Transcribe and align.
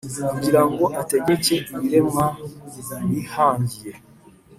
kugira 0.31 0.61
ngo 0.69 0.85
ategeke 1.01 1.55
ibiremwa 1.73 2.25
wihangiye, 3.09 3.91